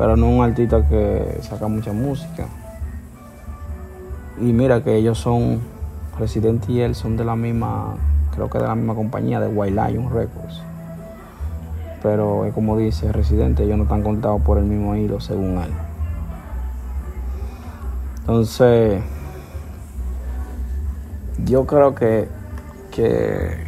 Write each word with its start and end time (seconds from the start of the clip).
Pero 0.00 0.16
no 0.16 0.30
un 0.30 0.42
artista 0.42 0.88
que 0.88 1.40
saca 1.42 1.68
mucha 1.68 1.92
música. 1.92 2.46
Y 4.40 4.50
mira 4.54 4.82
que 4.82 4.96
ellos 4.96 5.18
son, 5.18 5.60
Residente 6.18 6.72
y 6.72 6.80
él 6.80 6.94
son 6.94 7.18
de 7.18 7.24
la 7.26 7.36
misma, 7.36 7.96
creo 8.34 8.48
que 8.48 8.56
de 8.56 8.66
la 8.66 8.74
misma 8.74 8.94
compañía, 8.94 9.40
de 9.40 9.48
White 9.48 9.74
Lion 9.74 10.10
Records. 10.10 10.62
Pero 12.02 12.46
es 12.46 12.54
como 12.54 12.78
dice 12.78 13.12
Residente, 13.12 13.64
ellos 13.64 13.76
no 13.76 13.82
están 13.82 14.02
contados 14.02 14.40
por 14.40 14.56
el 14.56 14.64
mismo 14.64 14.96
hilo 14.96 15.20
según 15.20 15.58
él. 15.58 15.72
Entonces, 18.20 19.02
yo 21.44 21.66
creo 21.66 21.94
que, 21.94 22.26
que, 22.90 23.66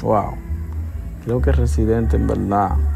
wow, 0.00 0.30
creo 1.26 1.42
que 1.42 1.52
Residente 1.52 2.16
en 2.16 2.26
verdad 2.26 2.95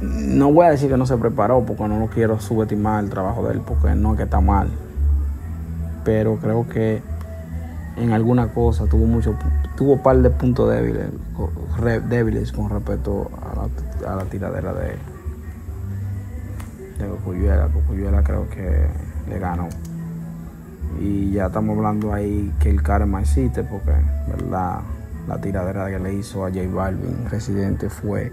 No 0.00 0.52
voy 0.52 0.66
a 0.66 0.70
decir 0.70 0.90
que 0.90 0.96
no 0.96 1.06
se 1.06 1.16
preparó 1.16 1.64
porque 1.64 1.86
no 1.86 1.98
lo 1.98 2.06
quiero 2.06 2.40
subestimar 2.40 3.04
el 3.04 3.10
trabajo 3.10 3.46
de 3.46 3.54
él 3.54 3.60
porque 3.66 3.94
no 3.94 4.12
es 4.12 4.16
que 4.16 4.22
está 4.24 4.40
mal. 4.40 4.68
Pero 6.04 6.36
creo 6.36 6.66
que 6.68 7.02
en 7.96 8.12
alguna 8.12 8.48
cosa 8.48 8.86
tuvo 8.86 9.06
mucho 9.06 9.36
tuvo 9.76 9.94
un 9.94 10.02
par 10.02 10.16
de 10.18 10.30
puntos 10.30 10.70
débiles, 10.70 11.10
débiles 12.08 12.52
con 12.52 12.70
respecto 12.70 13.30
a 13.42 14.14
la, 14.16 14.24
tiradera 14.24 14.72
de, 14.72 14.96
de 16.98 17.08
Cocuyuela. 17.08 17.68
Cocuyuela 17.68 18.22
creo 18.22 18.48
que 18.48 18.86
le 19.28 19.38
ganó. 19.38 19.68
Y 20.98 21.30
ya 21.32 21.46
estamos 21.46 21.76
hablando 21.76 22.12
ahí 22.12 22.52
que 22.58 22.70
el 22.70 22.82
karma 22.82 23.20
existe 23.20 23.62
porque 23.62 23.92
¿verdad? 24.28 24.80
la 25.28 25.40
tiradera 25.40 25.88
que 25.88 25.98
le 25.98 26.14
hizo 26.14 26.44
a 26.44 26.48
J 26.48 26.62
Balvin, 26.72 27.28
residente, 27.30 27.88
fue 27.88 28.32